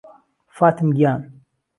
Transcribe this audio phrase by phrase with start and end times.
[0.55, 1.21] فاتم گیان